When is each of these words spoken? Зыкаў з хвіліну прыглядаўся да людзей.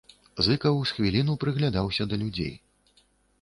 Зыкаў 0.45 0.79
з 0.91 0.95
хвіліну 0.99 1.35
прыглядаўся 1.43 2.09
да 2.15 2.19
людзей. 2.23 2.53